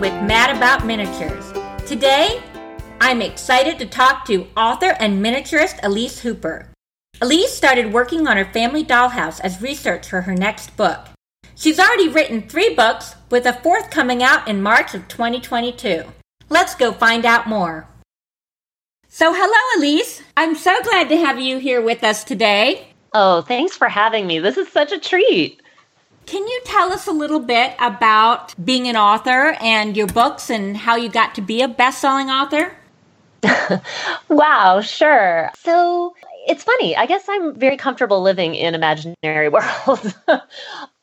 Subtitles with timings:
[0.00, 1.52] with Mad About Miniatures.
[1.86, 2.42] Today,
[3.02, 6.70] I'm excited to talk to author and miniaturist Elise Hooper.
[7.20, 11.06] Elise started working on her family dollhouse as research for her next book.
[11.54, 16.04] She's already written three books, with a fourth coming out in March of 2022.
[16.48, 17.86] Let's go find out more.
[19.08, 20.22] So, hello, Elise.
[20.34, 22.94] I'm so glad to have you here with us today.
[23.12, 24.38] Oh, thanks for having me.
[24.38, 25.60] This is such a treat.
[26.30, 30.76] Can you tell us a little bit about being an author and your books and
[30.76, 32.72] how you got to be a best selling author?
[34.28, 35.50] wow, sure.
[35.58, 36.14] So
[36.46, 36.94] it's funny.
[36.94, 39.48] I guess I'm very comfortable living in imaginary
[39.88, 40.14] worlds.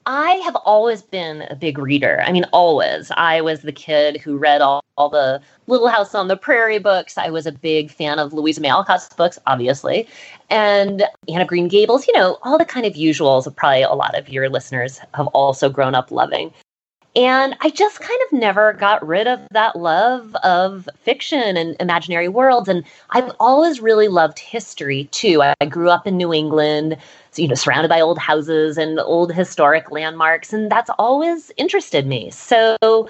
[0.10, 2.24] I have always been a big reader.
[2.26, 3.12] I mean, always.
[3.18, 7.18] I was the kid who read all, all, the Little House on the Prairie books.
[7.18, 10.08] I was a big fan of Louisa May Alcott's books, obviously,
[10.50, 14.18] and Anne of Green Gables, you know, all the kind of usuals probably a lot
[14.18, 16.54] of your listeners have also grown up loving.
[17.18, 22.28] And I just kind of never got rid of that love of fiction and imaginary
[22.28, 22.70] worlds.
[22.70, 25.42] And I've always really loved history too.
[25.42, 26.96] I, grew up in New England,
[27.36, 32.30] you know, surrounded by old houses and old historic landmarks, and that's always interested me.
[32.30, 33.10] So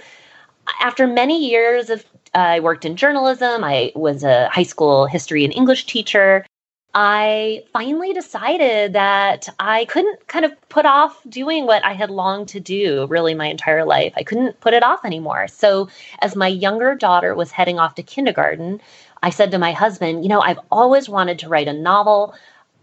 [0.79, 3.63] after many years of uh, I worked in journalism.
[3.63, 6.45] I was a high school history and English teacher.
[6.93, 12.47] I finally decided that I couldn't kind of put off doing what I had longed
[12.49, 14.13] to do really my entire life.
[14.15, 15.47] I couldn't put it off anymore.
[15.47, 15.89] So,
[16.21, 18.81] as my younger daughter was heading off to kindergarten,
[19.21, 22.33] I said to my husband, You know, I've always wanted to write a novel.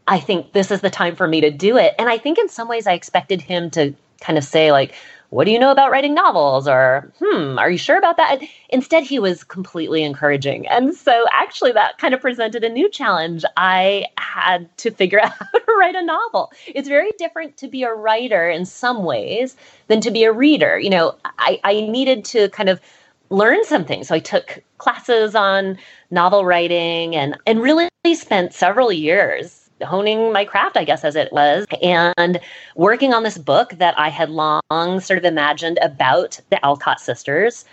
[0.06, 1.94] I think this is the time for me to do it.
[1.98, 4.94] And I think in some ways I expected him to kind of say, like,
[5.34, 6.68] what do you know about writing novels?
[6.68, 8.40] Or, hmm, are you sure about that?
[8.68, 10.68] Instead, he was completely encouraging.
[10.68, 13.44] And so, actually, that kind of presented a new challenge.
[13.56, 16.52] I had to figure out how to write a novel.
[16.68, 19.56] It's very different to be a writer in some ways
[19.88, 20.78] than to be a reader.
[20.78, 22.80] You know, I, I needed to kind of
[23.28, 24.04] learn something.
[24.04, 25.78] So I took classes on
[26.12, 31.32] novel writing and, and really spent several years honing my craft, I guess, as it
[31.32, 32.40] was, and
[32.76, 37.64] working on this book that I had long sort of imagined about the Alcott sisters.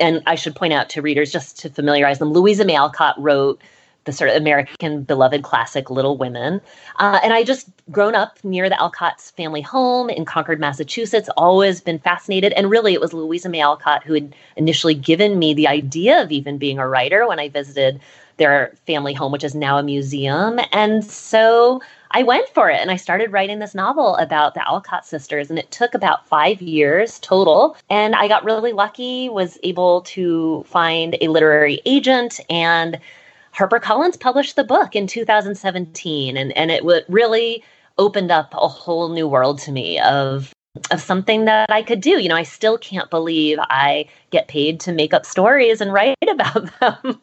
[0.00, 3.60] And I should point out to readers, just to familiarize them, Louisa May Alcott wrote
[4.04, 6.60] the sort of American beloved classic Little Women.
[6.98, 11.80] Uh, and I just grown up near the Alcott's family home in Concord, Massachusetts, always
[11.80, 12.52] been fascinated.
[12.52, 16.30] And really, it was Louisa May Alcott who had initially given me the idea of
[16.30, 18.00] even being a writer when I visited
[18.36, 20.60] their family home, which is now a museum.
[20.72, 21.80] And so
[22.10, 25.50] I went for it and I started writing this novel about the Alcott sisters.
[25.50, 27.76] And it took about five years total.
[27.90, 32.98] And I got really lucky, was able to find a literary agent and
[33.56, 36.36] HarperCollins published the book in 2017.
[36.36, 37.64] And, and it w- really
[37.98, 40.53] opened up a whole new world to me of
[40.90, 42.20] of something that I could do.
[42.20, 46.16] You know, I still can't believe I get paid to make up stories and write
[46.28, 47.20] about them.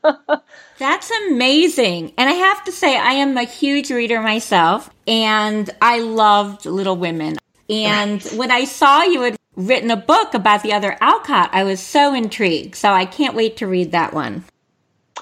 [0.79, 2.13] That's amazing.
[2.17, 6.95] And I have to say, I am a huge reader myself, and I loved Little
[6.95, 7.37] Women.
[7.69, 11.79] And when I saw you had written a book about the other Alcott, I was
[11.79, 12.75] so intrigued.
[12.75, 14.43] So I can't wait to read that one.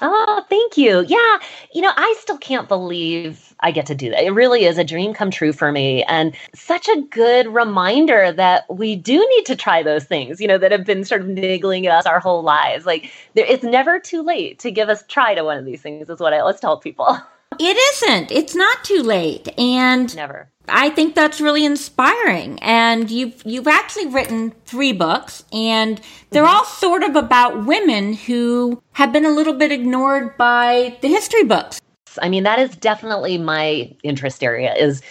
[0.02, 1.04] Oh, thank you.
[1.06, 1.38] Yeah.
[1.74, 4.24] You know, I still can't believe I get to do that.
[4.24, 6.02] It really is a dream come true for me.
[6.04, 10.58] And such a good reminder that we do need to try those things, you know,
[10.58, 12.86] that have been sort of niggling at us our whole lives.
[12.86, 16.08] Like, there, it's never too late to give us try to one of these things,
[16.08, 17.18] is what I always tell people.
[17.58, 18.30] It isn't.
[18.30, 19.48] It's not too late.
[19.58, 20.48] And never.
[20.70, 22.58] I think that's really inspiring.
[22.62, 26.00] And you've you've actually written three books, and
[26.30, 26.54] they're mm-hmm.
[26.54, 31.44] all sort of about women who have been a little bit ignored by the history
[31.44, 31.80] books.
[32.22, 35.02] I mean, that is definitely my interest area is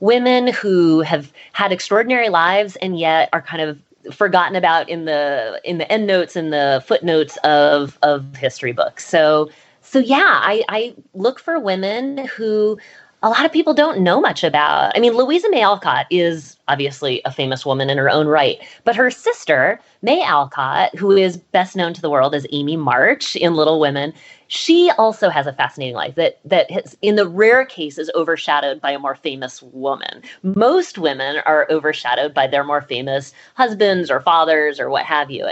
[0.00, 3.78] women who have had extraordinary lives and yet are kind of
[4.14, 9.06] forgotten about in the in the endnotes and the footnotes of of history books.
[9.06, 9.50] So
[9.88, 12.78] so yeah, I, I look for women who
[13.22, 14.96] a lot of people don't know much about.
[14.96, 18.94] I mean, Louisa May Alcott is obviously a famous woman in her own right, but
[18.94, 23.54] her sister, May Alcott, who is best known to the world as Amy March in
[23.54, 24.12] Little Women,
[24.46, 28.92] she also has a fascinating life that that has, in the rare cases overshadowed by
[28.92, 30.22] a more famous woman.
[30.44, 35.48] Most women are overshadowed by their more famous husbands or fathers or what have you.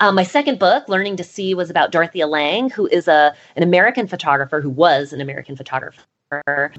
[0.00, 3.62] Um, my second book, Learning to See, was about Dorothea Lange, who is a an
[3.62, 6.02] American photographer who was an American photographer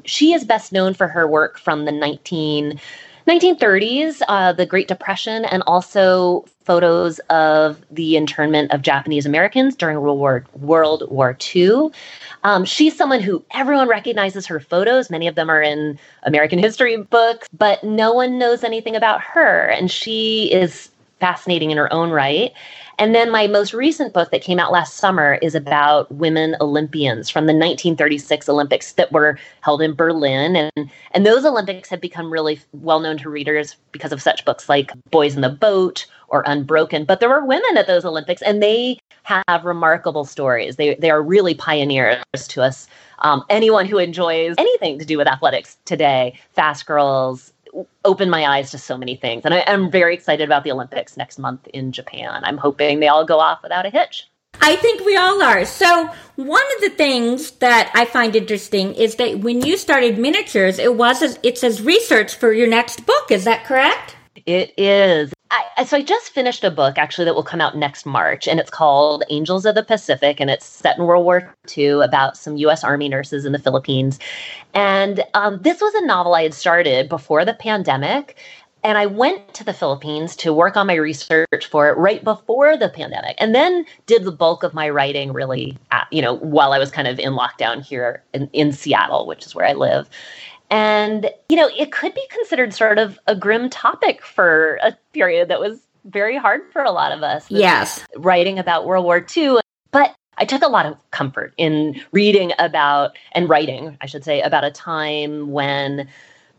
[0.06, 2.80] she is best known for her work from the 19,
[3.28, 10.00] 1930s, uh, the Great Depression, and also photos of the internment of Japanese Americans during
[10.00, 11.90] World War, World War II.
[12.44, 15.10] Um, she's someone who everyone recognizes her photos.
[15.10, 19.68] Many of them are in American history books, but no one knows anything about her.
[19.68, 20.90] And she is
[21.20, 22.52] fascinating in her own right.
[23.02, 27.32] And then my most recent book that came out last summer is about women Olympians
[27.32, 30.56] from the 1936 Olympics that were held in Berlin.
[30.56, 34.70] And, and those Olympics have become really well known to readers because of such books
[34.70, 37.04] like Boys in the Boat or Unbroken.
[37.06, 40.76] But there were women at those Olympics and they have remarkable stories.
[40.76, 42.88] They, they are really pioneers to us.
[43.24, 47.52] Um, anyone who enjoys anything to do with athletics today, Fast Girls,
[48.06, 49.46] opened my eyes to so many things.
[49.46, 52.42] And I, am very excited about the Olympics next month in Japan.
[52.44, 54.28] I'm hoping they all go off without a hitch.
[54.60, 55.66] I think we all are.
[55.66, 60.78] So, one of the things that I find interesting is that when you started miniatures,
[60.78, 63.32] it was as, it's as research for your next book.
[63.32, 64.16] Is that correct?
[64.46, 65.34] It is.
[65.52, 68.58] I, so I just finished a book actually that will come out next March, and
[68.58, 72.56] it's called Angels of the Pacific, and it's set in World War II about some
[72.58, 72.86] U.S.
[72.86, 74.18] Army nurses in the Philippines.
[74.74, 78.38] And um, this was a novel I had started before the pandemic,
[78.84, 82.78] and I went to the Philippines to work on my research for it right before
[82.78, 86.72] the pandemic, and then did the bulk of my writing really, at, you know, while
[86.72, 90.10] I was kind of in lockdown here in, in Seattle, which is where I live.
[90.72, 95.50] And, you know, it could be considered sort of a grim topic for a period
[95.50, 97.46] that was very hard for a lot of us.
[97.52, 98.04] Yes.
[98.16, 99.58] Writing about World War II.
[99.92, 104.42] But I took a lot of comfort in reading about and writing, I should say,
[104.42, 106.08] about a time when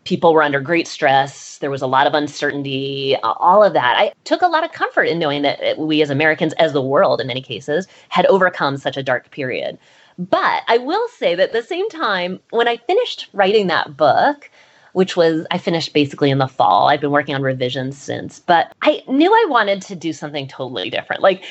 [0.05, 1.59] people were under great stress.
[1.59, 3.97] There was a lot of uncertainty, all of that.
[3.99, 6.83] I took a lot of comfort in knowing that uh, we as Americans, as the
[6.83, 9.79] world in many cases, had overcome such a dark period.
[10.19, 14.51] But I will say that at the same time, when I finished writing that book,
[14.93, 16.89] which was I finished basically in the fall.
[16.89, 20.91] I've been working on revisions since, but I knew I wanted to do something totally
[20.91, 21.23] different.
[21.23, 21.45] Like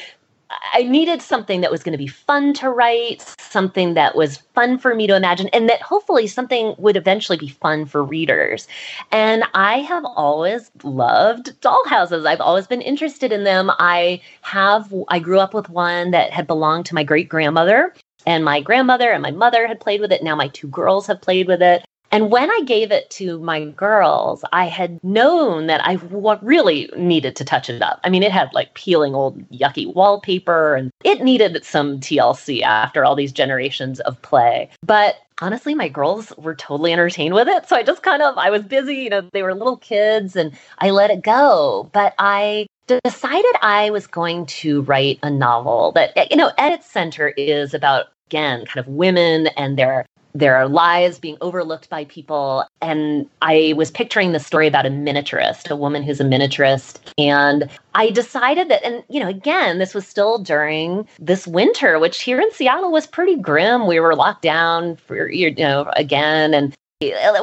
[0.74, 4.78] I needed something that was going to be fun to write, something that was fun
[4.78, 8.68] for me to imagine, and that hopefully something would eventually be fun for readers.
[9.12, 12.28] And I have always loved dollhouses.
[12.28, 13.72] I've always been interested in them.
[13.80, 17.94] I have, I grew up with one that had belonged to my great grandmother.
[18.26, 20.24] And my grandmother and my mother had played with it.
[20.24, 21.84] Now my two girls have played with it.
[22.14, 25.94] And when I gave it to my girls, I had known that I
[26.42, 28.02] really needed to touch it up.
[28.04, 33.06] I mean, it had like peeling old yucky wallpaper and it needed some TLC after
[33.06, 34.70] all these generations of play.
[34.84, 37.70] But honestly, my girls were totally entertained with it.
[37.70, 40.52] So I just kind of, I was busy, you know, they were little kids and
[40.80, 41.90] I let it go.
[41.94, 42.68] But I
[43.04, 47.74] decided I was going to write a novel that, you know, at its center is
[47.74, 52.66] about, again, kind of women and their their lives being overlooked by people.
[52.82, 57.00] And I was picturing the story about a miniaturist, a woman who's a miniaturist.
[57.18, 62.22] And I decided that, and you know, again, this was still during this winter, which
[62.22, 63.88] here in Seattle was pretty grim.
[63.88, 66.54] We were locked down for, you know, again.
[66.54, 66.76] And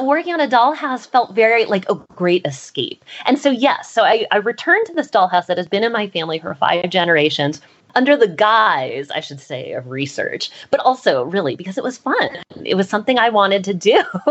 [0.01, 3.03] working on a dollhouse felt very like a great escape.
[3.25, 6.07] And so, yes, so I, I returned to this dollhouse that has been in my
[6.07, 7.61] family for five generations
[7.95, 12.29] under the guise, I should say, of research, but also really because it was fun.
[12.63, 14.01] It was something I wanted to do.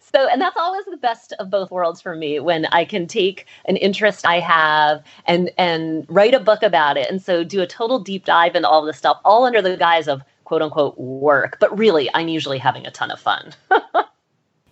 [0.00, 3.46] so, and that's always the best of both worlds for me when I can take
[3.66, 7.10] an interest I have and and write a book about it.
[7.10, 10.08] And so do a total deep dive into all this stuff, all under the guise
[10.08, 11.56] of quote unquote work.
[11.60, 13.52] But really, I'm usually having a ton of fun.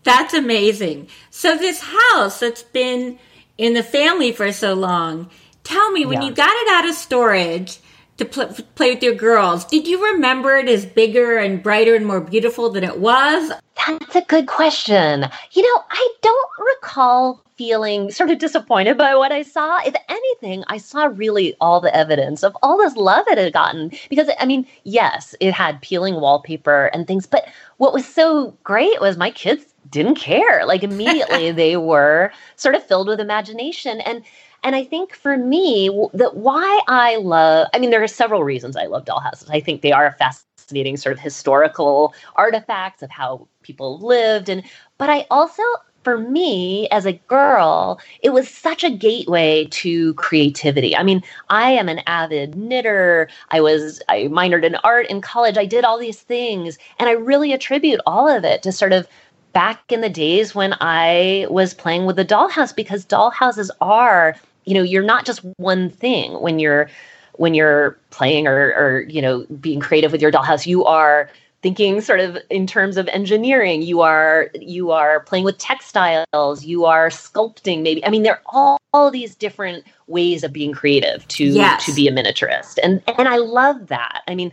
[0.05, 1.09] That's amazing.
[1.31, 3.19] So this house that's been
[3.59, 5.31] in the family for so long,
[5.65, 6.29] tell me when yeah.
[6.29, 7.79] you got it out of storage
[8.19, 12.07] to pl- play with your girls, did you remember it as bigger and brighter and
[12.07, 13.53] more beautiful than it was?
[13.87, 15.27] That's a good question.
[15.53, 19.79] You know, I don't recall feeling sort of disappointed by what I saw.
[19.85, 23.93] If anything, I saw really all the evidence of all this love it had gotten.
[24.11, 29.01] Because, I mean, yes, it had peeling wallpaper and things, but what was so great
[29.01, 30.65] was my kids didn't care.
[30.67, 34.01] Like immediately they were sort of filled with imagination.
[34.01, 34.25] And
[34.65, 38.77] and I think for me, that why I love, I mean, there are several reasons
[38.77, 39.51] I love dollhouses.
[39.51, 44.49] I think they are a fascinating sort of historical artifacts of how people lived.
[44.49, 44.63] And,
[44.99, 45.63] but I also,
[46.05, 50.97] for me as a girl, it was such a gateway to creativity.
[50.97, 53.29] I mean, I am an avid knitter.
[53.51, 55.59] I was, I minored in art in college.
[55.59, 56.79] I did all these things.
[57.01, 59.09] And I really attribute all of it to sort of
[59.53, 64.75] back in the days when I was playing with the dollhouse because dollhouses are, you
[64.75, 66.89] know, you're not just one thing when you're
[67.35, 70.67] when you're playing or, or you know being creative with your dollhouse.
[70.67, 71.31] You are
[71.63, 73.83] thinking sort of in terms of engineering.
[73.83, 76.65] You are you are playing with textiles.
[76.65, 77.83] You are sculpting.
[77.83, 81.87] Maybe I mean there are all, all these different ways of being creative to yes.
[81.87, 84.23] to be a miniaturist, and and I love that.
[84.29, 84.53] I mean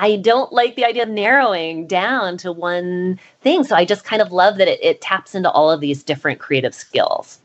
[0.00, 3.64] I don't like the idea of narrowing down to one thing.
[3.64, 6.40] So I just kind of love that it, it taps into all of these different
[6.40, 7.38] creative skills.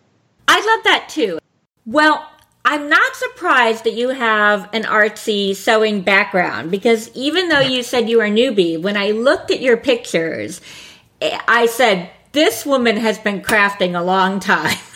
[0.48, 1.38] I love that too.
[1.86, 2.26] Well,
[2.64, 8.10] I'm not surprised that you have an artsy sewing background because even though you said
[8.10, 10.62] you were a newbie, when I looked at your pictures,
[11.20, 14.78] eh, I said, this woman has been crafting a long time.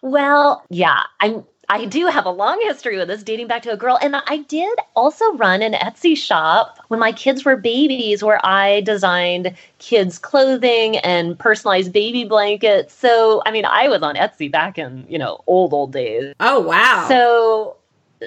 [0.00, 3.76] Well, yeah, I'm I do have a long history with this dating back to a
[3.76, 3.98] girl.
[4.00, 8.80] And I did also run an Etsy shop when my kids were babies where I
[8.80, 12.94] designed kids' clothing and personalized baby blankets.
[12.94, 16.34] So, I mean, I was on Etsy back in, you know, old, old days.
[16.40, 17.06] Oh, wow.
[17.08, 17.76] So,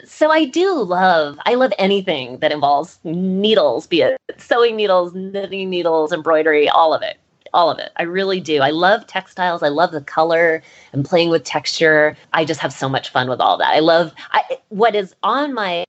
[0.06, 5.70] so I do love I love anything that involves needles, be it sewing needles, knitting
[5.70, 7.18] needles, embroidery, all of it
[7.54, 7.92] all of it.
[7.98, 8.62] I really do.
[8.62, 9.64] I love textiles.
[9.64, 10.62] I love the color
[10.94, 12.16] and playing with texture.
[12.34, 13.70] I just have so much fun with all that.
[13.70, 15.86] I love I, what is on my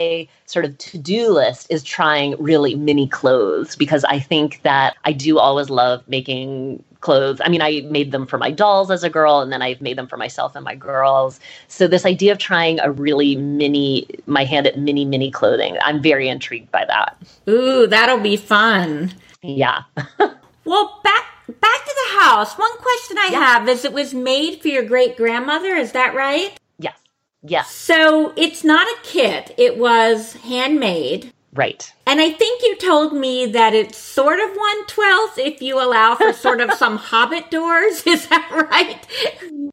[0.47, 5.13] sort of to do list is trying really mini clothes because I think that I
[5.13, 7.41] do always love making clothes.
[7.45, 9.99] I mean, I made them for my dolls as a girl, and then I've made
[9.99, 11.39] them for myself and my girls.
[11.69, 16.01] So, this idea of trying a really mini, my hand at mini, mini clothing, I'm
[16.01, 17.17] very intrigued by that.
[17.49, 19.13] Ooh, that'll be fun.
[19.43, 19.83] Yeah.
[20.65, 22.59] well, back back to the house.
[22.59, 26.59] One question I have is it was made for your great grandmother, is that right?
[26.79, 26.99] Yes.
[27.43, 27.71] Yes.
[27.71, 31.33] So it's not a kit, it was handmade.
[31.55, 31.93] Right.
[32.07, 36.15] And I think you told me that it's sort of one twelfth if you allow
[36.15, 38.03] for sort of some hobbit doors.
[38.07, 39.07] Is that right?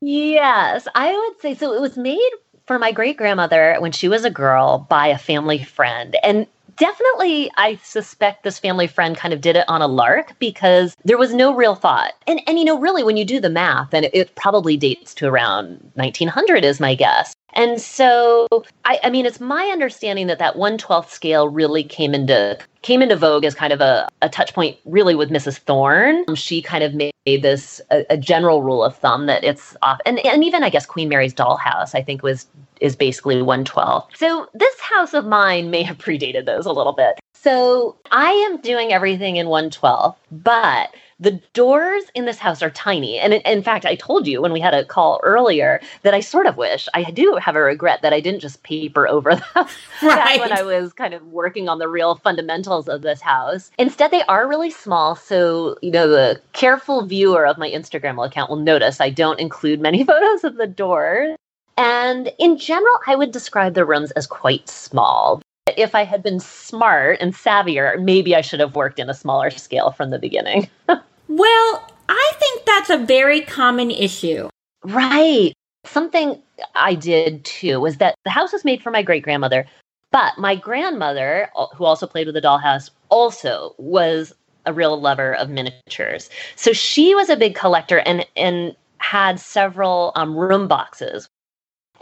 [0.02, 1.74] Yes, I would say so.
[1.74, 2.32] It was made
[2.68, 6.18] for my great grandmother when she was a girl by a family friend.
[6.22, 6.48] And
[6.80, 11.18] definitely I suspect this family friend kind of did it on a lark because there
[11.18, 12.14] was no real thought.
[12.26, 15.14] And and you know really when you do the math and it, it probably dates
[15.16, 17.34] to around 1900 is my guess.
[17.54, 18.48] And so,
[18.86, 23.02] I, I mean, it's my understanding that that one twelfth scale really came into came
[23.02, 25.58] into vogue as kind of a, a touch point, really, with Mrs.
[25.58, 26.24] Thorne.
[26.28, 30.00] Um, she kind of made this a, a general rule of thumb that it's off,
[30.06, 32.46] and and even I guess Queen Mary's dollhouse, I think, was
[32.80, 34.08] is basically 112.
[34.16, 37.20] So this house of mine may have predated those a little bit.
[37.34, 40.90] So I am doing everything in 112, but
[41.22, 43.18] the doors in this house are tiny.
[43.18, 46.46] And in fact, I told you when we had a call earlier that I sort
[46.46, 49.44] of wish I do have a regret that I didn't just paper over them
[50.02, 50.40] right.
[50.40, 53.72] when I was kind of working on the real fundamentals of this house.
[53.78, 55.16] Instead, they are really small.
[55.16, 59.82] So, you know, the careful viewer of my Instagram account will notice I don't include
[59.82, 61.38] many photos of the doors.
[61.80, 65.42] And in general, I would describe the rooms as quite small.
[65.78, 69.50] If I had been smart and savvier, maybe I should have worked in a smaller
[69.50, 70.70] scale from the beginning.
[71.30, 74.50] Well, I think that's a very common issue.
[74.84, 75.54] Right.
[75.86, 76.42] Something
[76.74, 79.68] I did too was that the house was made for my great grandmother,
[80.12, 84.34] but my grandmother, who also played with the dollhouse, also was
[84.66, 86.32] a real lover of miniatures.
[86.56, 91.30] So she was a big collector and and had several um, room boxes.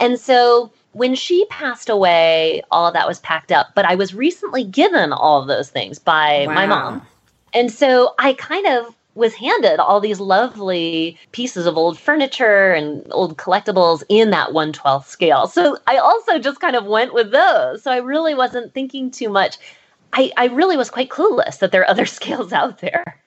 [0.00, 3.68] And so when she passed away, all that was packed up.
[3.74, 6.54] But I was recently given all of those things by wow.
[6.54, 7.06] my mom.
[7.54, 13.04] And so I kind of was handed all these lovely pieces of old furniture and
[13.10, 15.48] old collectibles in that 112th scale.
[15.48, 17.82] So I also just kind of went with those.
[17.82, 19.58] So I really wasn't thinking too much.
[20.12, 23.20] I, I really was quite clueless that there are other scales out there.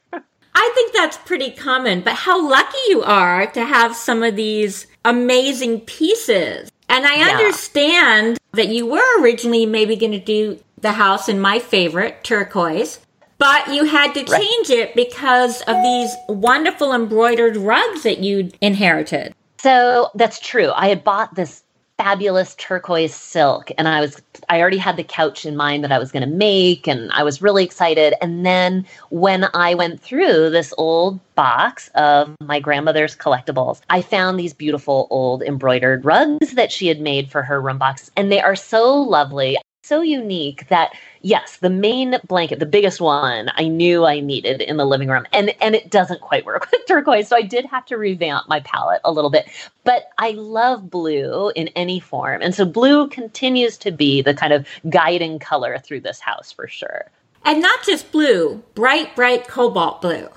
[0.54, 4.88] I think that's pretty common, but how lucky you are to have some of these
[5.06, 6.72] amazing pieces.
[6.90, 7.38] And I yeah.
[7.38, 13.00] understand that you were originally maybe going to do the house in my favorite, turquoise.
[13.38, 19.34] But you had to change it because of these wonderful embroidered rugs that you inherited.
[19.58, 20.72] So that's true.
[20.76, 21.64] I had bought this
[22.02, 26.00] fabulous turquoise silk and I was I already had the couch in mind that I
[26.00, 28.16] was going to make and I was really excited.
[28.24, 34.40] And then when I went through this old box of my grandmother's collectibles I found
[34.40, 38.42] these beautiful old embroidered rugs that she had made for her room box and they
[38.42, 39.58] are so lovely
[39.92, 44.78] so unique that yes, the main blanket, the biggest one, I knew I needed in
[44.78, 47.86] the living room, and and it doesn't quite work with turquoise, so I did have
[47.88, 49.50] to revamp my palette a little bit.
[49.84, 54.54] But I love blue in any form, and so blue continues to be the kind
[54.54, 57.12] of guiding color through this house for sure.
[57.44, 60.30] And not just blue, bright, bright cobalt blue.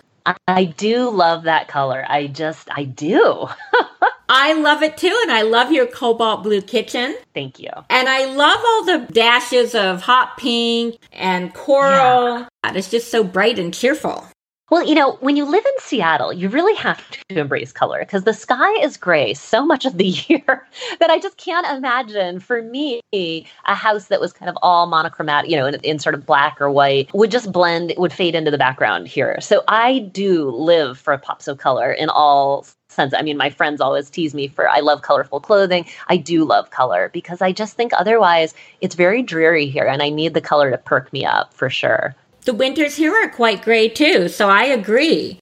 [0.49, 2.05] I do love that color.
[2.09, 3.49] I just, I do.
[4.29, 7.15] I love it too, and I love your cobalt blue kitchen.
[7.35, 7.71] Thank you.
[7.91, 12.39] And I love all the dashes of hot pink and coral.
[12.41, 12.49] Yeah.
[12.75, 14.27] It's just so bright and cheerful.
[14.75, 18.25] Well, you know, when you live in Seattle, you really have to embrace color because
[18.25, 20.67] the sky is gray so much of the year
[20.99, 25.49] that I just can't imagine for me a house that was kind of all monochromatic,
[25.49, 28.51] you know, in, in, sort of black or white would just blend, would fade into
[28.51, 29.41] the background here.
[29.41, 33.15] So I do live for pops of color in all sense.
[33.15, 35.87] I mean, my friends always tease me for I love colorful clothing.
[36.09, 40.09] I do love color because I just think otherwise it's very dreary here and I
[40.09, 42.17] need the color to perk me up for sure.
[42.45, 45.39] The winters here are quite gray too, so I agree.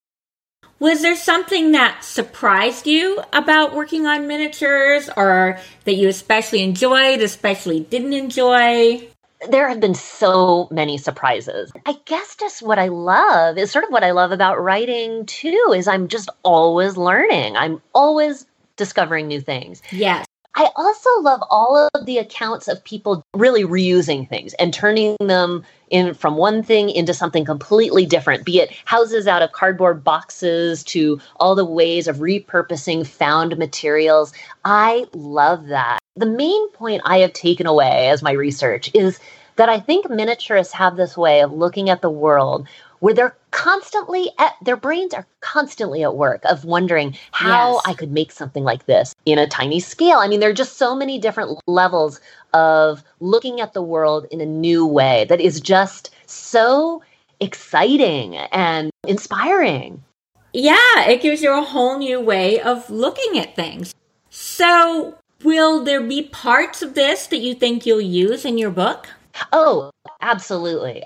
[0.78, 7.20] Was there something that surprised you about working on miniatures or that you especially enjoyed,
[7.20, 9.08] especially didn't enjoy?
[9.48, 11.72] There have been so many surprises.
[11.86, 15.72] I guess just what I love is sort of what I love about writing too
[15.76, 17.56] is I'm just always learning.
[17.56, 19.82] I'm always discovering new things.
[19.90, 20.24] Yes.
[20.54, 25.64] I also love all of the accounts of people really reusing things and turning them
[25.88, 30.84] in from one thing into something completely different, be it houses out of cardboard boxes
[30.84, 34.32] to all the ways of repurposing found materials.
[34.64, 35.98] I love that.
[36.16, 39.18] The main point I have taken away as my research is
[39.56, 42.66] that I think miniaturists have this way of looking at the world
[43.02, 47.82] where they're constantly at their brains are constantly at work of wondering how yes.
[47.84, 50.18] I could make something like this in a tiny scale.
[50.18, 52.20] I mean, there are just so many different levels
[52.54, 57.02] of looking at the world in a new way that is just so
[57.40, 60.04] exciting and inspiring.
[60.52, 63.92] Yeah, it gives you a whole new way of looking at things.
[64.30, 69.08] So, will there be parts of this that you think you'll use in your book?
[69.52, 69.90] Oh,
[70.20, 71.02] absolutely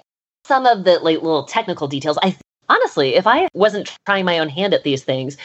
[0.47, 2.19] some of the like little technical details.
[2.23, 2.37] I
[2.69, 5.37] honestly, if I wasn't trying my own hand at these things,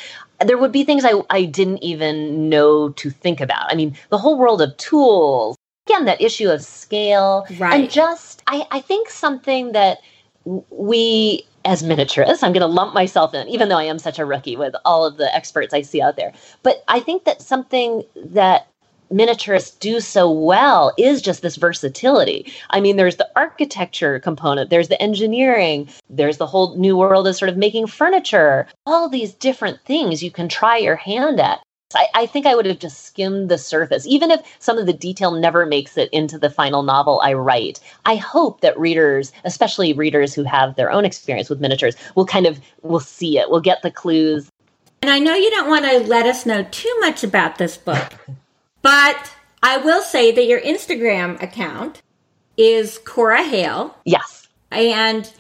[0.46, 3.72] there would be things I, I didn't even know to think about.
[3.72, 5.56] I mean, the whole world of tools,
[5.88, 7.82] again, that issue of scale, right.
[7.82, 10.00] and just, I, I think something that
[10.72, 14.26] we as miniaturists, I'm going to lump myself in, even though I am such a
[14.26, 16.34] rookie with all of the experts I see out there.
[16.64, 18.68] But I think that something that
[19.12, 22.52] miniaturists do so well is just this versatility.
[22.70, 27.36] I mean, there's the architecture component, there's the engineering, there's the whole new world of
[27.36, 31.62] sort of making furniture, all these different things you can try your hand at.
[31.96, 34.94] I, I, think I would have just skimmed the surface, even if some of the
[34.94, 37.80] detail never makes it into the final novel I write.
[38.06, 42.46] I hope that readers, especially readers who have their own experience with miniatures, will kind
[42.46, 44.50] of will see it, will get the clues.
[45.02, 48.14] And I know you don't want to let us know too much about this book,
[48.82, 49.32] But
[49.64, 52.02] I will say that your Instagram account
[52.58, 53.96] is Cora Hale.
[54.06, 54.48] Yes.
[54.72, 55.32] And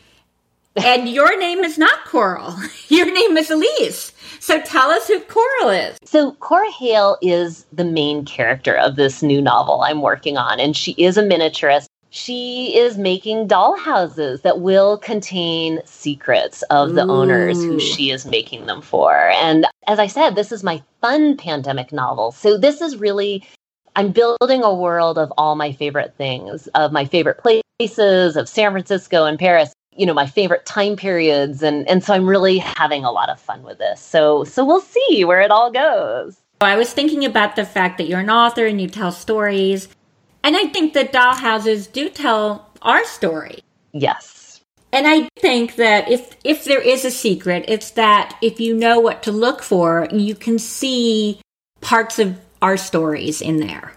[0.76, 2.56] and your name is not Coral.
[2.88, 4.14] Your name is Elise.
[4.40, 5.98] So tell us who Coral is.
[6.06, 10.76] So Cora Hale is the main character of this new novel I'm working on, and
[10.76, 11.88] she is a miniaturist.
[12.14, 17.12] She is making doll houses that will contain secrets of the Ooh.
[17.12, 19.30] owners who she is making them for.
[19.30, 22.34] And as I said, this is my fun pandemic novel.
[22.34, 23.48] So this is really
[23.96, 28.72] I'm building a world of all my favorite things, of my favorite places, of San
[28.72, 33.06] Francisco and Paris, you know, my favorite time periods and and so I'm really having
[33.06, 34.02] a lot of fun with this.
[34.02, 36.36] So so we'll see where it all goes.
[36.60, 39.88] I was thinking about the fact that you're an author and you tell stories.
[40.44, 43.60] And I think that dollhouses do tell our story.
[43.94, 44.62] Yes.
[44.94, 49.00] And I think that if if there is a secret, it's that if you know
[49.00, 51.40] what to look for, you can see
[51.80, 53.94] parts of our stories in there.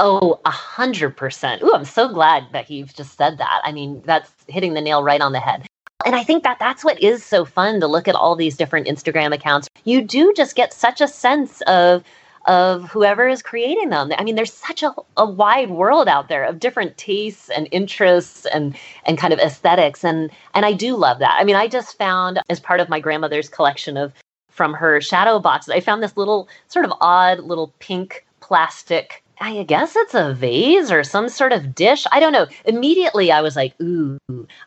[0.00, 1.62] Oh, a hundred percent.
[1.62, 3.62] Ooh, I'm so glad that you've just said that.
[3.64, 5.66] I mean, that's hitting the nail right on the head.
[6.04, 8.88] And I think that that's what is so fun to look at all these different
[8.88, 9.68] Instagram accounts.
[9.84, 12.02] You do just get such a sense of
[12.46, 14.10] of whoever is creating them.
[14.16, 18.46] I mean, there's such a, a wide world out there of different tastes and interests
[18.46, 20.04] and and kind of aesthetics.
[20.04, 21.36] And and I do love that.
[21.38, 24.12] I mean, I just found as part of my grandmother's collection of
[24.52, 29.64] from her shadow boxes, I found this little sort of odd little pink plastic I
[29.64, 32.06] guess it's a vase or some sort of dish.
[32.12, 32.46] I don't know.
[32.64, 34.16] Immediately, I was like, "Ooh,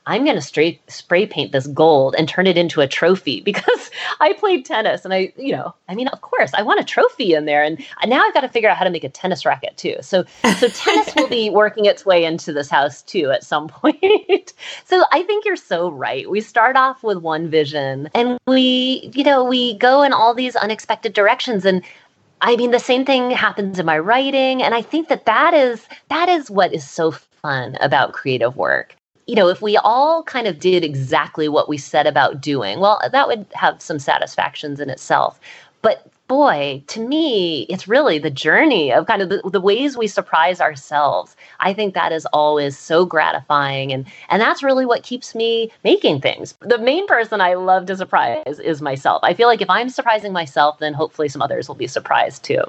[0.05, 3.89] I'm going to spray spray paint this gold and turn it into a trophy." Because
[4.19, 7.33] I played tennis, and I, you know, I mean, of course, I want a trophy
[7.33, 9.77] in there, and now I've got to figure out how to make a tennis racket
[9.77, 9.95] too.
[10.01, 10.25] So,
[10.59, 14.51] so tennis will be working its way into this house too at some point.
[14.83, 16.29] so, I think you're so right.
[16.29, 20.57] We start off with one vision, and we, you know, we go in all these
[20.57, 21.81] unexpected directions, and
[22.45, 24.61] I mean, the same thing happens in my writing.
[24.61, 28.95] And I think that that is, that is what is so fun about creative work.
[29.25, 33.01] You know, if we all kind of did exactly what we said about doing, well,
[33.11, 35.39] that would have some satisfactions in itself.
[35.81, 40.07] But boy, to me, it's really the journey of kind of the, the, ways we
[40.07, 41.35] surprise ourselves.
[41.59, 43.91] I think that is always so gratifying.
[43.91, 46.55] And, and that's really what keeps me making things.
[46.61, 49.19] The main person I love to surprise is myself.
[49.23, 52.61] I feel like if I'm surprising myself, then hopefully some others will be surprised too.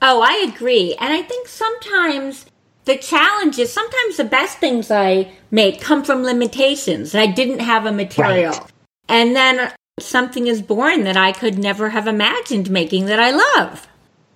[0.00, 0.94] Oh, I agree.
[1.00, 2.46] And I think sometimes
[2.84, 7.14] the challenge is sometimes the best things I make come from limitations.
[7.14, 8.52] I didn't have a material.
[8.52, 8.72] Right.
[9.08, 13.88] And then something is born that I could never have imagined making that I love.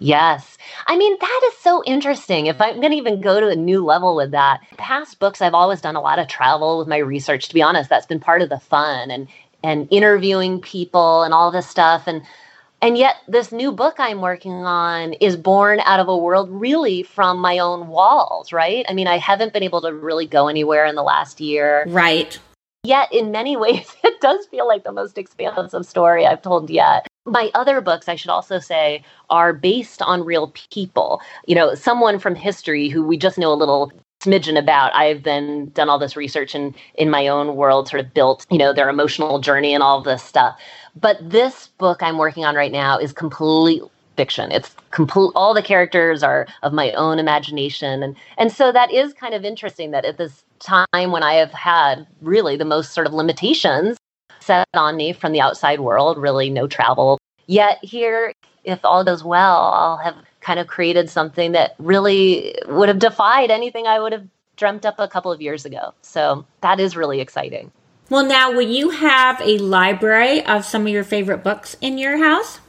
[0.03, 0.59] Yes.
[0.87, 2.46] I mean, that is so interesting.
[2.46, 5.55] If I'm going to even go to a new level with that, past books, I've
[5.55, 7.48] always done a lot of travel with my research.
[7.48, 9.29] To be honest, that's been part of the fun and,
[9.62, 12.09] and interviewing people and all this stuff.
[12.09, 12.22] And,
[12.81, 17.05] and yet, this new book I'm working on is born out of a world really
[17.05, 18.85] from my own walls, right?
[18.88, 21.85] I mean, I haven't been able to really go anywhere in the last year.
[21.87, 22.40] Right.
[22.85, 27.07] Yet, in many ways, it does feel like the most expansive story I've told yet.
[27.25, 31.21] My other books, I should also say, are based on real people.
[31.47, 33.92] You know, someone from history who we just know a little
[34.25, 34.95] smidgen about.
[34.95, 38.59] I've then done all this research and in my own world sort of built, you
[38.59, 40.59] know, their emotional journey and all this stuff.
[40.95, 43.83] But this book I'm working on right now is complete
[44.23, 44.53] fiction.
[44.53, 49.13] It's complete all the characters are of my own imagination and and so that is
[49.23, 53.07] kind of interesting that at this time when I have had really the most sort
[53.09, 53.97] of limitations
[54.41, 57.19] set on me from the outside world, really no travel.
[57.47, 58.33] Yet here,
[58.65, 63.51] if all goes well, I'll have kind of created something that really would have defied
[63.51, 65.95] anything I would have dreamt up a couple of years ago.
[66.03, 67.73] So that is really exciting.
[68.11, 72.19] Well, now, will you have a library of some of your favorite books in your
[72.19, 72.61] house?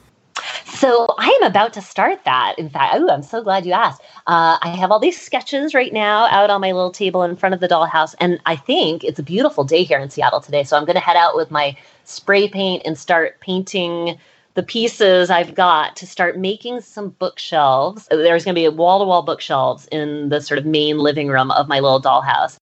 [0.83, 2.55] So I am about to start that.
[2.57, 4.01] In fact, oh, I'm so glad you asked.
[4.27, 7.55] Uh, I have all these sketches right now out on my little table in front
[7.55, 10.65] of the dollhouse, and I think it's a beautiful day here in Seattle today.
[10.65, 14.17] So I'm going to head out with my spray paint and start painting
[14.55, 18.05] the pieces I've got to start making some bookshelves.
[18.11, 21.49] There's going to be wall to wall bookshelves in the sort of main living room
[21.51, 22.57] of my little dollhouse.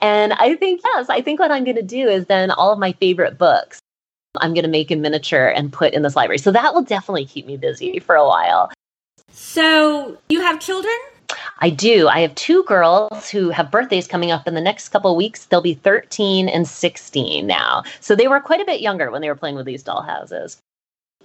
[0.00, 2.78] And I think, yes, I think what I'm going to do is then all of
[2.78, 3.80] my favorite books
[4.40, 6.38] I'm going to make in miniature and put in this library.
[6.38, 8.70] So that will definitely keep me busy for a while.
[9.30, 10.94] So, you have children?
[11.58, 12.08] I do.
[12.08, 15.46] I have two girls who have birthdays coming up in the next couple of weeks.
[15.46, 17.82] They'll be 13 and 16 now.
[18.00, 20.58] So they were quite a bit younger when they were playing with these dollhouses.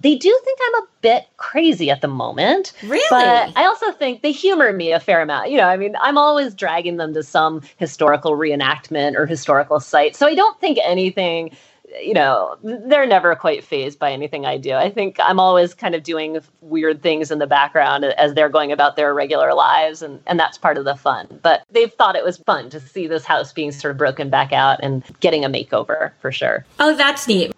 [0.00, 2.72] They do think I'm a bit crazy at the moment.
[2.82, 3.04] Really?
[3.10, 5.50] But I also think they humor me a fair amount.
[5.50, 10.16] You know, I mean, I'm always dragging them to some historical reenactment or historical site.
[10.16, 11.54] So I don't think anything
[12.00, 14.74] you know, they're never quite phased by anything I do.
[14.74, 18.72] I think I'm always kind of doing weird things in the background as they're going
[18.72, 21.40] about their regular lives, and, and that's part of the fun.
[21.42, 24.52] But they've thought it was fun to see this house being sort of broken back
[24.52, 26.64] out and getting a makeover for sure.
[26.78, 27.52] Oh, that's neat.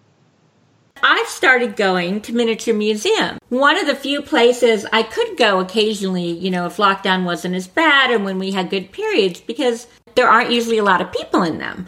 [1.03, 3.37] I've started going to Miniature Museum.
[3.49, 7.67] One of the few places I could go occasionally, you know, if lockdown wasn't as
[7.67, 11.43] bad and when we had good periods, because there aren't usually a lot of people
[11.43, 11.85] in them.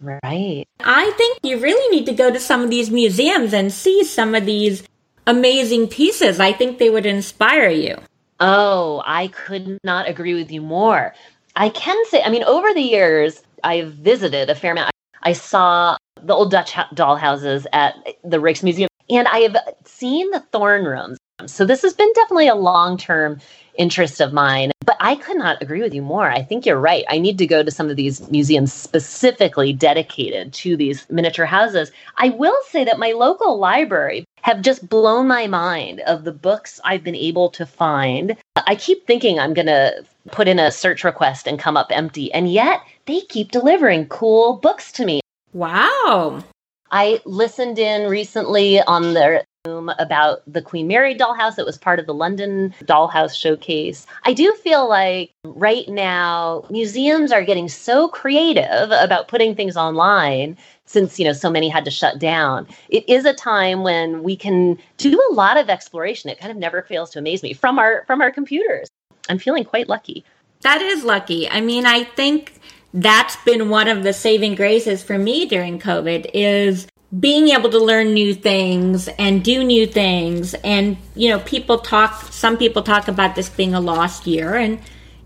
[0.00, 0.64] Right.
[0.80, 4.34] I think you really need to go to some of these museums and see some
[4.34, 4.82] of these
[5.26, 6.38] amazing pieces.
[6.40, 7.96] I think they would inspire you.
[8.38, 11.14] Oh, I could not agree with you more.
[11.56, 14.90] I can say, I mean, over the years, I've visited a fair amount.
[15.22, 20.84] I saw the old Dutch dollhouses at the Rijksmuseum, and I have seen the Thorne
[20.84, 21.18] Rooms.
[21.46, 23.40] So this has been definitely a long term
[23.78, 24.72] interest of mine.
[24.84, 26.30] But I could not agree with you more.
[26.30, 27.04] I think you're right.
[27.08, 31.90] I need to go to some of these museums specifically dedicated to these miniature houses.
[32.16, 36.80] I will say that my local library have just blown my mind of the books
[36.84, 38.36] I've been able to find.
[38.66, 42.32] I keep thinking I'm going to put in a search request and come up empty,
[42.32, 45.20] and yet they keep delivering cool books to me.
[45.52, 46.44] Wow.
[46.90, 51.58] I listened in recently on their about the Queen Mary dollhouse.
[51.58, 54.06] It was part of the London Dollhouse Showcase.
[54.24, 60.56] I do feel like right now museums are getting so creative about putting things online
[60.86, 62.66] since you know so many had to shut down.
[62.88, 66.30] It is a time when we can do a lot of exploration.
[66.30, 68.88] It kind of never fails to amaze me from our from our computers.
[69.28, 70.24] I'm feeling quite lucky.
[70.62, 71.48] That is lucky.
[71.48, 72.60] I mean, I think
[72.94, 76.86] that's been one of the saving graces for me during COVID is
[77.20, 82.32] being able to learn new things and do new things and you know people talk
[82.32, 84.80] some people talk about this being a lost year and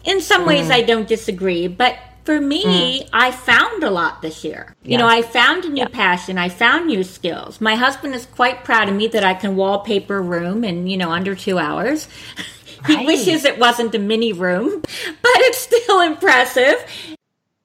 [0.05, 0.73] in some ways mm.
[0.73, 3.09] i don't disagree but for me mm.
[3.15, 4.93] i found a lot this year yeah.
[4.93, 5.89] you know i found a new yeah.
[5.89, 9.57] passion i found new skills my husband is quite proud of me that i can
[9.57, 12.09] wallpaper a room in you know under two hours
[12.87, 13.07] he right.
[13.07, 16.85] wishes it wasn't a mini room but it's still impressive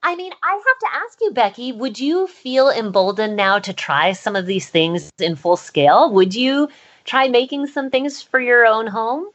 [0.05, 4.11] I mean, I have to ask you, Becky, would you feel emboldened now to try
[4.11, 6.13] some of these things in full scale?
[6.13, 6.69] Would you
[7.05, 9.29] try making some things for your own home?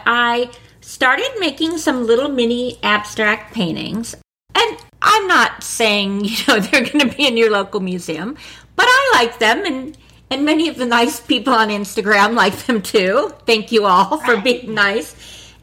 [0.00, 0.50] I
[0.80, 4.16] started making some little mini abstract paintings.
[4.56, 8.36] And I'm not saying, you know, they're going to be in your local museum,
[8.74, 9.96] but I like them and
[10.30, 13.32] and many of the nice people on Instagram like them too.
[13.46, 15.14] Thank you all for being nice.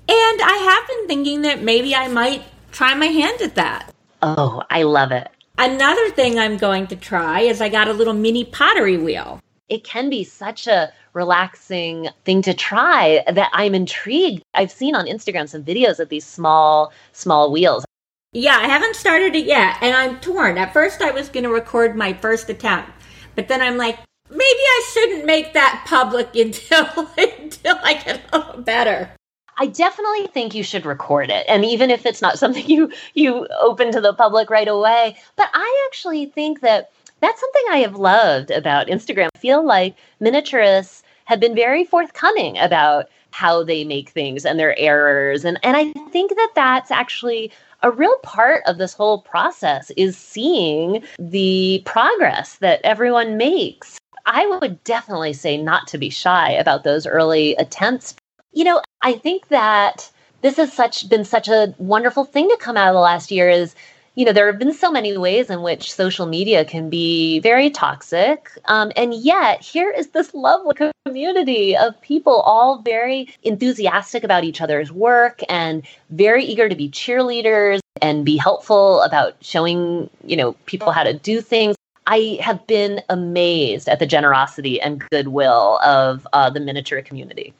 [0.08, 2.42] And I have been thinking that maybe I might
[2.72, 3.95] try my hand at that.
[4.28, 5.30] Oh, I love it.
[5.60, 9.40] Another thing I'm going to try is I got a little mini pottery wheel.
[9.70, 14.42] It can be such a relaxing thing to try that I'm intrigued.
[14.56, 17.86] I've seen on Instagram some videos of these small, small wheels.
[18.34, 20.58] Yeah, I haven't started it yet, and I'm torn.
[20.58, 22.90] At first, I was going to record my first attempt,
[23.36, 24.00] but then I'm like,
[24.32, 29.15] maybe I shouldn't make that public until until I get a little better.
[29.58, 31.46] I definitely think you should record it.
[31.48, 35.50] And even if it's not something you you open to the public right away, but
[35.54, 36.92] I actually think that
[37.22, 39.30] that's something I have loved about Instagram.
[39.36, 44.78] I feel like miniaturists have been very forthcoming about how they make things and their
[44.80, 47.52] errors and and I think that that's actually
[47.84, 53.98] a real part of this whole process is seeing the progress that everyone makes.
[54.26, 58.16] I would definitely say not to be shy about those early attempts.
[58.56, 60.10] You know, I think that
[60.42, 63.50] this has such been such a wonderful thing to come out of the last year
[63.50, 63.76] is
[64.16, 67.70] you know there have been so many ways in which social media can be very
[67.70, 70.74] toxic um, and yet here is this lovely
[71.06, 76.88] community of people all very enthusiastic about each other's work and very eager to be
[76.90, 81.76] cheerleaders and be helpful about showing you know people how to do things
[82.08, 87.52] I have been amazed at the generosity and goodwill of uh, the miniature community.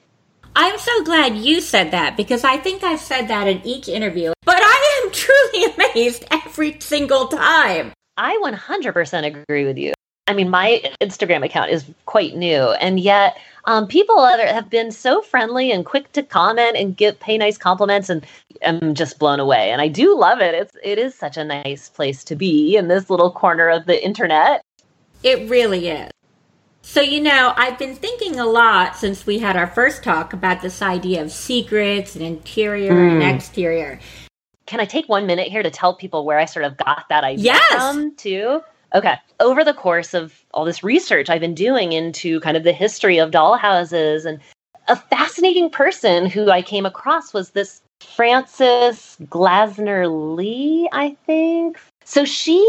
[0.58, 4.32] I'm so glad you said that because I think I've said that in each interview.
[4.46, 7.92] But I am truly amazed every single time.
[8.16, 9.92] I 100% agree with you.
[10.28, 15.22] I mean, my Instagram account is quite new, and yet um, people have been so
[15.22, 18.26] friendly and quick to comment and give pay nice compliments, and
[18.66, 19.70] I'm just blown away.
[19.70, 20.56] And I do love it.
[20.56, 24.04] It's it is such a nice place to be in this little corner of the
[24.04, 24.64] internet.
[25.22, 26.10] It really is.
[26.88, 30.62] So, you know, I've been thinking a lot since we had our first talk about
[30.62, 33.22] this idea of secrets and interior mm.
[33.22, 34.00] and exterior.
[34.68, 37.24] Can I take one minute here to tell people where I sort of got that
[37.24, 37.74] idea yes.
[37.74, 38.62] from, too?
[38.94, 39.16] Okay.
[39.40, 43.18] Over the course of all this research I've been doing into kind of the history
[43.18, 44.40] of dollhouses, and
[44.88, 51.80] a fascinating person who I came across was this Frances Glessner Lee, I think.
[52.06, 52.64] So she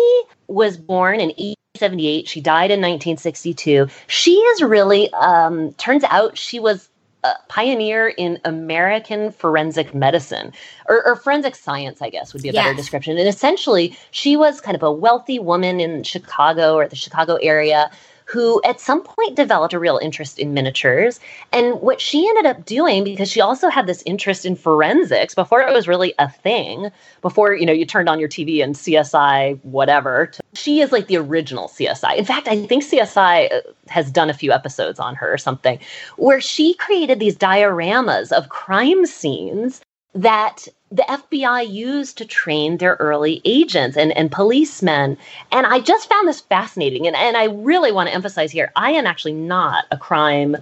[0.49, 1.33] was born in
[1.77, 2.29] 1878.
[2.29, 3.89] She died in 1962.
[4.07, 6.89] She is really, um, turns out, she was
[7.25, 10.53] a pioneer in American forensic medicine
[10.89, 12.65] or, or forensic science, I guess would be a yes.
[12.65, 13.19] better description.
[13.19, 17.91] And essentially, she was kind of a wealthy woman in Chicago or the Chicago area
[18.27, 21.21] who at some point developed a real interest in miniatures.
[21.53, 25.63] And what she ended up doing, because she also had this interest in forensics before
[25.63, 26.91] it was really a thing,
[27.23, 30.31] before you know you turned on your TV and CSI whatever.
[30.57, 32.17] She is like the original CSI.
[32.17, 35.79] In fact, I think CSI uh, has done a few episodes on her or something,
[36.17, 39.81] where she created these dioramas of crime scenes
[40.15, 45.19] that the FBI used to train their early agents and, and policemen.
[45.53, 47.07] And I just found this fascinating.
[47.07, 50.57] And, and I really want to emphasize here I am actually not a crime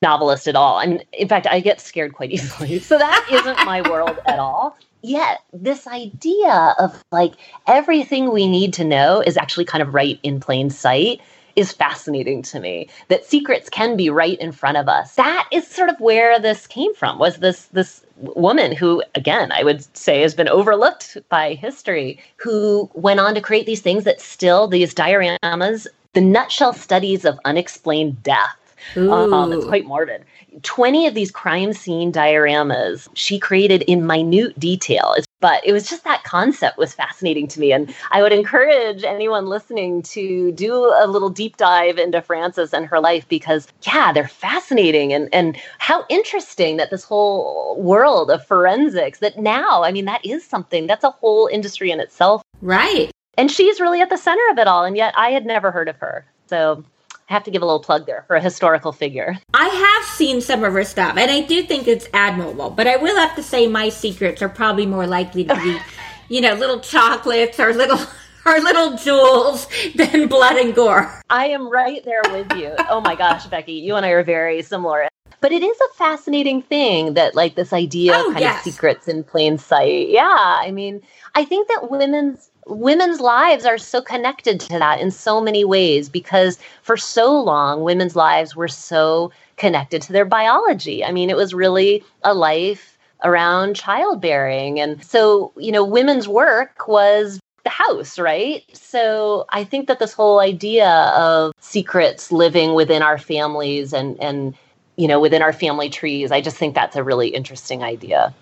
[0.00, 0.84] novelist at all.
[0.86, 2.78] Mean, in fact, I get scared quite easily.
[2.78, 4.76] So that isn't my world at all.
[5.02, 7.34] Yet, this idea of like
[7.66, 11.20] everything we need to know is actually kind of right in plain sight
[11.56, 15.16] is fascinating to me that secrets can be right in front of us.
[15.16, 19.64] That is sort of where this came from was this this woman who again i
[19.64, 24.20] would say has been overlooked by history who went on to create these things that
[24.20, 28.56] still these dioramas the nutshell studies of unexplained death
[28.96, 30.24] um, it's quite morbid.
[30.62, 35.14] 20 of these crime scene dioramas she created in minute detail.
[35.40, 37.72] But it was just that concept was fascinating to me.
[37.72, 42.86] And I would encourage anyone listening to do a little deep dive into Frances and
[42.86, 45.12] her life because, yeah, they're fascinating.
[45.12, 50.24] And, and how interesting that this whole world of forensics, that now, I mean, that
[50.24, 52.42] is something, that's a whole industry in itself.
[52.60, 53.10] Right.
[53.36, 54.84] And she's really at the center of it all.
[54.84, 56.24] And yet I had never heard of her.
[56.46, 56.84] So
[57.32, 59.38] have to give a little plug there for a historical figure.
[59.54, 62.70] I have seen some of her stuff, and I do think it's admirable.
[62.70, 65.78] But I will have to say, my secrets are probably more likely to be,
[66.34, 67.98] you know, little chocolates or little
[68.46, 71.22] or little jewels than blood and gore.
[71.30, 72.74] I am right there with you.
[72.90, 75.08] oh my gosh, Becky, you and I are very similar.
[75.40, 78.64] But it is a fascinating thing that, like, this idea oh, of kind yes.
[78.64, 80.08] of secrets in plain sight.
[80.08, 81.02] Yeah, I mean,
[81.34, 86.08] I think that women's women's lives are so connected to that in so many ways
[86.08, 91.04] because for so long, women's lives were so connected to their biology.
[91.04, 94.80] I mean, it was really a life around childbearing.
[94.80, 98.64] And so, you know, women's work was the house, right?
[98.72, 104.54] So I think that this whole idea of secrets living within our families and, and,
[104.96, 108.34] you know, within our family trees, I just think that's a really interesting idea.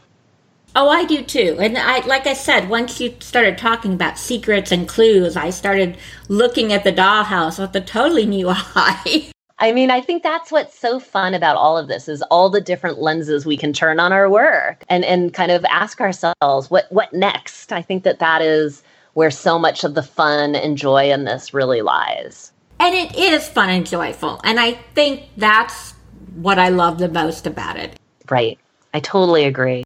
[0.76, 1.56] Oh, I do too.
[1.60, 5.96] And I like I said, once you started talking about secrets and clues, I started
[6.28, 9.32] looking at the dollhouse with a totally new eye.
[9.58, 12.62] I mean, I think that's what's so fun about all of this is all the
[12.62, 16.90] different lenses we can turn on our work and and kind of ask ourselves what
[16.90, 17.72] what next.
[17.72, 18.82] I think that that is
[19.14, 22.52] where so much of the fun and joy in this really lies.
[22.78, 24.40] And it is fun and joyful.
[24.44, 25.92] And I think that's
[26.36, 27.98] what I love the most about it.
[28.30, 28.58] Right.
[28.94, 29.82] I totally agree.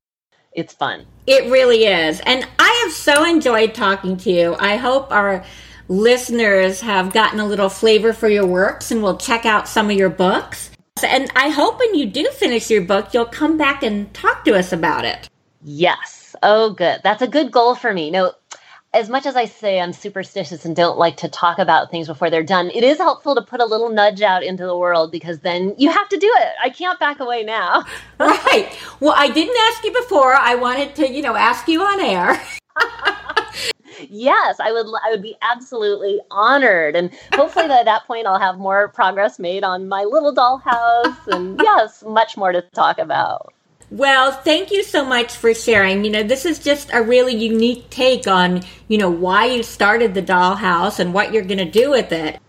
[0.54, 1.06] It's fun.
[1.26, 2.20] It really is.
[2.20, 4.54] And I have so enjoyed talking to you.
[4.58, 5.44] I hope our
[5.88, 9.96] listeners have gotten a little flavor for your works and will check out some of
[9.96, 10.70] your books.
[11.02, 14.54] And I hope when you do finish your book, you'll come back and talk to
[14.54, 15.28] us about it.
[15.62, 16.36] Yes.
[16.42, 17.00] Oh, good.
[17.02, 18.10] That's a good goal for me.
[18.10, 18.32] No,
[18.94, 22.30] as much as I say I'm superstitious and don't like to talk about things before
[22.30, 25.40] they're done, it is helpful to put a little nudge out into the world because
[25.40, 26.52] then you have to do it.
[26.62, 27.84] I can't back away now.
[28.20, 28.70] right.
[29.00, 30.34] Well, I didn't ask you before.
[30.34, 32.40] I wanted to, you know, ask you on air.
[34.08, 38.58] yes, I would I would be absolutely honored and hopefully by that point I'll have
[38.58, 43.52] more progress made on my little dollhouse and yes, much more to talk about.
[43.94, 46.04] Well, thank you so much for sharing.
[46.04, 50.14] You know, this is just a really unique take on, you know, why you started
[50.14, 52.40] the dollhouse and what you're going to do with it.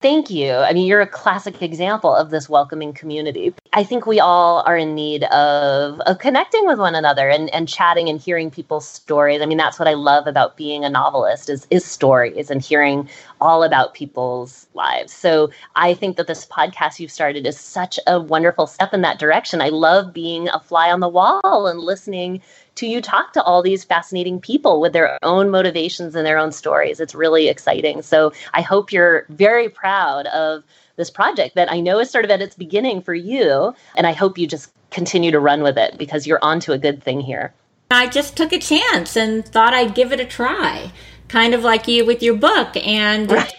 [0.00, 0.52] Thank you.
[0.52, 3.52] I mean, you're a classic example of this welcoming community.
[3.72, 7.68] I think we all are in need of, of connecting with one another and, and
[7.68, 9.42] chatting and hearing people's stories.
[9.42, 13.08] I mean, that's what I love about being a novelist is, is stories and hearing
[13.40, 15.12] all about people's lives.
[15.12, 19.18] So I think that this podcast you've started is such a wonderful step in that
[19.18, 19.60] direction.
[19.60, 22.40] I love being a fly on the wall and listening
[22.78, 26.52] to you talk to all these fascinating people with their own motivations and their own
[26.52, 27.00] stories.
[27.00, 28.02] It's really exciting.
[28.02, 30.62] So I hope you're very proud of
[30.94, 33.74] this project that I know is sort of at its beginning for you.
[33.96, 37.02] And I hope you just continue to run with it because you're onto a good
[37.02, 37.52] thing here.
[37.90, 40.92] I just took a chance and thought I'd give it a try,
[41.26, 42.76] kind of like you with your book.
[42.76, 43.54] And, right.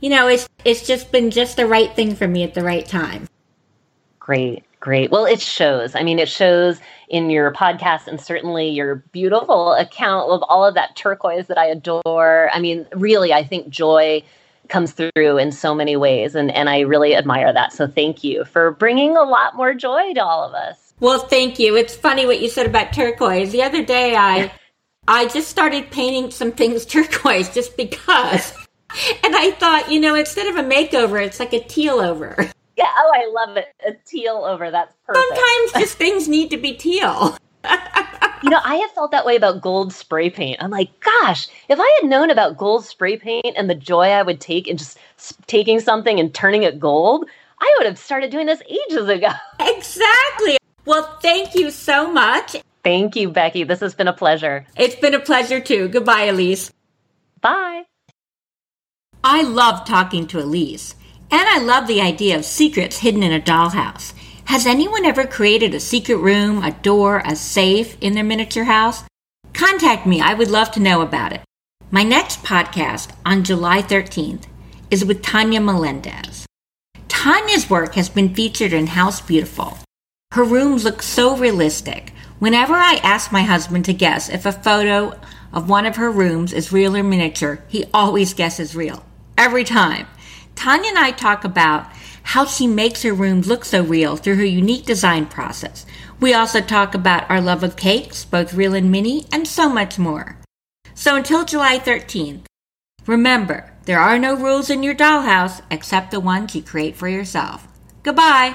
[0.00, 2.86] you know, it's, it's just been just the right thing for me at the right
[2.86, 3.28] time.
[4.18, 4.64] Great.
[4.80, 5.10] Great.
[5.10, 5.94] Well, it shows.
[5.94, 10.74] I mean, it shows in your podcast and certainly your beautiful account of all of
[10.74, 12.48] that turquoise that I adore.
[12.52, 14.22] I mean, really, I think joy
[14.68, 17.72] comes through in so many ways and and I really admire that.
[17.72, 20.94] So thank you for bringing a lot more joy to all of us.
[21.00, 21.76] Well, thank you.
[21.76, 23.52] It's funny what you said about turquoise.
[23.52, 24.52] The other day I
[25.08, 28.54] I just started painting some things turquoise just because.
[29.24, 32.50] and I thought, you know, instead of a makeover, it's like a teal over.
[32.80, 33.66] Yeah, oh, I love it.
[33.86, 34.70] A teal over.
[34.70, 35.26] That's perfect.
[35.28, 37.36] Sometimes just things need to be teal.
[38.42, 40.56] you know, I have felt that way about gold spray paint.
[40.60, 44.22] I'm like, gosh, if I had known about gold spray paint and the joy I
[44.22, 44.96] would take in just
[45.46, 47.26] taking something and turning it gold,
[47.60, 49.28] I would have started doing this ages ago.
[49.60, 50.56] Exactly.
[50.86, 52.56] Well, thank you so much.
[52.82, 53.64] Thank you, Becky.
[53.64, 54.66] This has been a pleasure.
[54.76, 55.88] It's been a pleasure too.
[55.88, 56.72] Goodbye, Elise.
[57.42, 57.84] Bye.
[59.22, 60.94] I love talking to Elise.
[61.32, 64.12] And I love the idea of secrets hidden in a dollhouse.
[64.46, 69.04] Has anyone ever created a secret room, a door, a safe in their miniature house?
[69.52, 71.42] Contact me, I would love to know about it.
[71.92, 74.44] My next podcast on July 13th
[74.90, 76.46] is with Tanya Melendez.
[77.06, 79.78] Tanya's work has been featured in House Beautiful.
[80.32, 82.12] Her rooms look so realistic.
[82.40, 85.16] Whenever I ask my husband to guess if a photo
[85.52, 89.04] of one of her rooms is real or miniature, he always guesses real.
[89.36, 90.06] Every time.
[90.60, 91.86] Tanya and I talk about
[92.22, 95.86] how she makes her rooms look so real through her unique design process.
[96.20, 99.98] We also talk about our love of cakes, both real and mini, and so much
[99.98, 100.38] more.
[100.92, 102.44] So until July 13th,
[103.06, 107.66] remember, there are no rules in your dollhouse except the ones you create for yourself.
[108.02, 108.54] Goodbye!